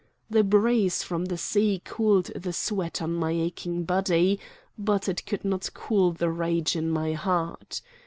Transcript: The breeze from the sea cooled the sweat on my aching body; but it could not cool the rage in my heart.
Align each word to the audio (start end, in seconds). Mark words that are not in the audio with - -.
The 0.31 0.43
breeze 0.43 1.03
from 1.03 1.25
the 1.25 1.37
sea 1.37 1.79
cooled 1.85 2.31
the 2.35 2.53
sweat 2.53 3.03
on 3.03 3.13
my 3.13 3.33
aching 3.33 3.83
body; 3.83 4.39
but 4.75 5.07
it 5.07 5.27
could 5.27 5.45
not 5.45 5.69
cool 5.75 6.11
the 6.11 6.31
rage 6.31 6.75
in 6.75 6.89
my 6.89 7.13
heart. 7.13 7.81